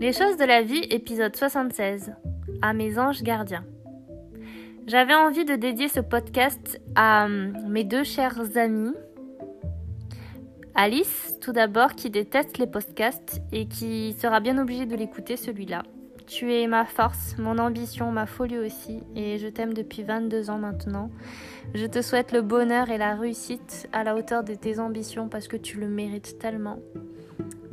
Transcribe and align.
Les 0.00 0.14
choses 0.14 0.38
de 0.38 0.44
la 0.44 0.62
vie, 0.62 0.82
épisode 0.88 1.36
76. 1.36 2.14
À 2.62 2.72
mes 2.72 2.98
anges 2.98 3.22
gardiens. 3.22 3.66
J'avais 4.86 5.12
envie 5.14 5.44
de 5.44 5.56
dédier 5.56 5.88
ce 5.88 6.00
podcast 6.00 6.80
à 6.94 7.26
hum, 7.26 7.52
mes 7.68 7.84
deux 7.84 8.02
chers 8.02 8.56
amis. 8.56 8.94
Alice, 10.74 11.36
tout 11.42 11.52
d'abord, 11.52 11.96
qui 11.96 12.08
déteste 12.08 12.56
les 12.56 12.66
podcasts 12.66 13.42
et 13.52 13.66
qui 13.66 14.14
sera 14.14 14.40
bien 14.40 14.56
obligée 14.56 14.86
de 14.86 14.96
l'écouter 14.96 15.36
celui-là. 15.36 15.82
Tu 16.26 16.54
es 16.54 16.66
ma 16.66 16.86
force, 16.86 17.36
mon 17.36 17.58
ambition, 17.58 18.10
ma 18.10 18.24
folie 18.24 18.56
aussi, 18.56 19.02
et 19.14 19.36
je 19.36 19.48
t'aime 19.48 19.74
depuis 19.74 20.02
22 20.02 20.48
ans 20.48 20.58
maintenant. 20.58 21.10
Je 21.74 21.84
te 21.84 22.00
souhaite 22.00 22.32
le 22.32 22.40
bonheur 22.40 22.88
et 22.88 22.96
la 22.96 23.16
réussite 23.16 23.86
à 23.92 24.02
la 24.02 24.16
hauteur 24.16 24.44
de 24.44 24.54
tes 24.54 24.78
ambitions 24.78 25.28
parce 25.28 25.46
que 25.46 25.58
tu 25.58 25.78
le 25.78 25.88
mérites 25.88 26.38
tellement. 26.38 26.78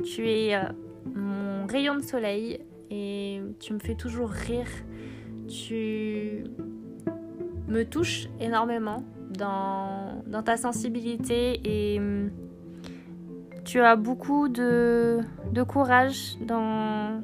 Tu 0.04 0.28
es 0.28 0.54
euh, 0.54 0.64
mon 1.14 1.47
rayon 1.68 1.96
de 1.96 2.02
soleil 2.02 2.60
et 2.90 3.40
tu 3.60 3.74
me 3.74 3.78
fais 3.78 3.94
toujours 3.94 4.30
rire. 4.30 4.68
Tu 5.48 6.44
me 7.68 7.84
touches 7.84 8.28
énormément 8.40 9.04
dans, 9.30 10.22
ta 10.44 10.56
sensibilité 10.56 11.60
et 11.64 11.98
hum, 11.98 12.30
tu 13.64 13.80
as 13.80 13.96
beaucoup 13.96 14.48
de, 14.48 15.20
courage 15.66 16.36
dans, 16.40 17.20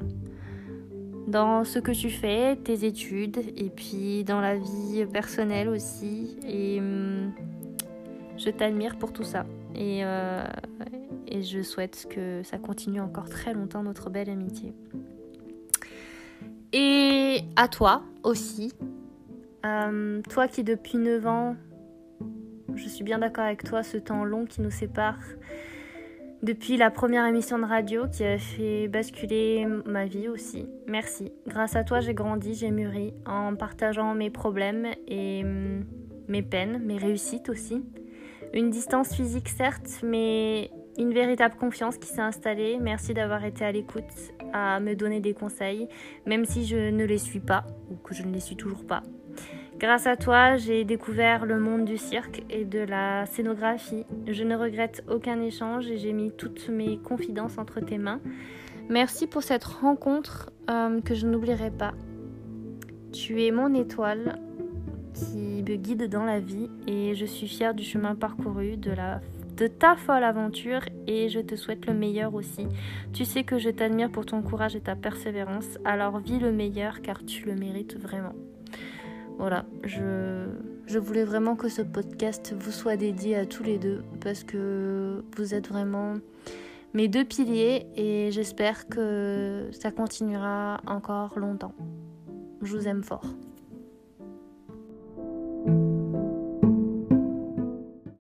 ce 1.63 1.79
que 1.79 1.91
tu 1.91 2.09
fais, 2.09 2.55
tes 2.55 2.85
études 2.85 3.39
et 3.57 3.69
puis 3.69 4.23
dans 4.23 4.41
la 4.41 4.55
vie 4.55 5.05
personnelle 5.11 5.69
aussi. 5.69 6.37
Et 6.47 6.79
hum, 6.79 7.31
je 8.37 8.49
t'admire 8.49 8.97
pour 8.97 9.11
tout 9.13 9.23
ça. 9.23 9.45
Et, 9.75 10.01
euh, 10.03 10.45
et 11.27 11.43
je 11.43 11.61
souhaite 11.61 12.07
que 12.09 12.41
ça 12.43 12.57
continue 12.57 13.01
encore 13.01 13.29
très 13.29 13.53
longtemps 13.53 13.83
notre 13.83 14.09
belle 14.09 14.29
amitié. 14.29 14.73
Et 16.73 17.39
à 17.55 17.67
toi 17.67 18.03
aussi, 18.23 18.73
euh, 19.65 20.21
toi 20.29 20.47
qui 20.47 20.63
depuis 20.63 20.97
9 20.97 21.27
ans, 21.27 21.55
je 22.75 22.87
suis 22.89 23.03
bien 23.03 23.19
d'accord 23.19 23.45
avec 23.45 23.63
toi, 23.63 23.83
ce 23.83 23.97
temps 23.97 24.25
long 24.25 24.45
qui 24.45 24.61
nous 24.61 24.71
sépare 24.71 25.19
depuis 26.45 26.77
la 26.77 26.91
première 26.91 27.25
émission 27.25 27.57
de 27.57 27.65
radio 27.65 28.07
qui 28.07 28.23
a 28.23 28.37
fait 28.37 28.87
basculer 28.87 29.65
ma 29.85 30.05
vie 30.05 30.27
aussi. 30.27 30.67
Merci. 30.87 31.31
Grâce 31.47 31.75
à 31.75 31.83
toi, 31.83 32.01
j'ai 32.01 32.13
grandi, 32.13 32.53
j'ai 32.53 32.71
mûri 32.71 33.13
en 33.25 33.55
partageant 33.55 34.13
mes 34.13 34.29
problèmes 34.29 34.87
et 35.07 35.43
hum, 35.43 35.85
mes 36.27 36.43
peines, 36.43 36.79
mes 36.83 36.97
réussites 36.97 37.49
aussi. 37.49 37.83
Une 38.53 38.69
distance 38.69 39.13
physique 39.15 39.49
certes, 39.49 40.01
mais 40.03 40.69
une 40.97 41.13
véritable 41.13 41.55
confiance 41.55 41.97
qui 41.97 42.07
s'est 42.07 42.21
installée. 42.21 42.77
Merci 42.79 43.13
d'avoir 43.13 43.43
été 43.43 43.65
à 43.65 43.71
l'écoute, 43.71 44.03
à 44.53 44.79
me 44.79 44.95
donner 44.95 45.19
des 45.19 45.33
conseils, 45.33 45.87
même 46.25 46.45
si 46.45 46.65
je 46.65 46.89
ne 46.89 47.05
les 47.05 47.17
suis 47.17 47.39
pas 47.39 47.65
ou 47.89 47.95
que 47.95 48.13
je 48.13 48.23
ne 48.23 48.33
les 48.33 48.39
suis 48.39 48.55
toujours 48.55 48.85
pas. 48.85 49.03
Grâce 49.77 50.07
à 50.07 50.15
toi, 50.15 50.55
j'ai 50.55 50.85
découvert 50.85 51.45
le 51.45 51.59
monde 51.59 51.83
du 51.83 51.97
cirque 51.97 52.43
et 52.49 52.63
de 52.63 52.79
la 52.79 53.25
scénographie. 53.25 54.05
Je 54.25 54.43
ne 54.43 54.55
regrette 54.55 55.03
aucun 55.09 55.41
échange 55.41 55.87
et 55.87 55.97
j'ai 55.97 56.13
mis 56.13 56.31
toutes 56.31 56.69
mes 56.69 56.97
confidences 56.97 57.57
entre 57.57 57.81
tes 57.81 57.97
mains. 57.97 58.21
Merci 58.89 59.27
pour 59.27 59.43
cette 59.43 59.65
rencontre 59.65 60.51
euh, 60.69 61.01
que 61.01 61.13
je 61.13 61.27
n'oublierai 61.27 61.71
pas. 61.71 61.93
Tu 63.11 63.43
es 63.43 63.51
mon 63.51 63.73
étoile 63.73 64.39
qui 65.13 65.63
me 65.67 65.75
guide 65.75 66.09
dans 66.09 66.23
la 66.23 66.39
vie 66.39 66.69
et 66.87 67.15
je 67.15 67.25
suis 67.25 67.47
fière 67.47 67.73
du 67.73 67.83
chemin 67.83 68.15
parcouru, 68.15 68.77
de 68.77 68.91
la 68.91 69.21
de 69.55 69.67
ta 69.67 69.95
folle 69.95 70.23
aventure 70.23 70.81
et 71.07 71.29
je 71.29 71.39
te 71.39 71.55
souhaite 71.55 71.85
le 71.85 71.93
meilleur 71.93 72.33
aussi. 72.33 72.67
Tu 73.13 73.25
sais 73.25 73.43
que 73.43 73.57
je 73.57 73.69
t'admire 73.69 74.11
pour 74.11 74.25
ton 74.25 74.41
courage 74.41 74.75
et 74.75 74.81
ta 74.81 74.95
persévérance, 74.95 75.77
alors 75.85 76.19
vis 76.19 76.39
le 76.39 76.51
meilleur 76.51 77.01
car 77.01 77.23
tu 77.25 77.45
le 77.45 77.55
mérites 77.55 77.97
vraiment. 77.97 78.33
Voilà, 79.37 79.65
je, 79.83 80.47
je 80.87 80.99
voulais 80.99 81.23
vraiment 81.23 81.55
que 81.55 81.69
ce 81.69 81.81
podcast 81.81 82.55
vous 82.57 82.71
soit 82.71 82.97
dédié 82.97 83.35
à 83.35 83.45
tous 83.45 83.63
les 83.63 83.77
deux 83.77 84.03
parce 84.21 84.43
que 84.43 85.23
vous 85.35 85.53
êtes 85.53 85.67
vraiment 85.67 86.15
mes 86.93 87.07
deux 87.07 87.25
piliers 87.25 87.85
et 87.95 88.31
j'espère 88.31 88.87
que 88.87 89.69
ça 89.71 89.91
continuera 89.91 90.79
encore 90.87 91.37
longtemps. 91.37 91.73
Je 92.61 92.75
vous 92.75 92.87
aime 92.87 93.03
fort. 93.03 93.25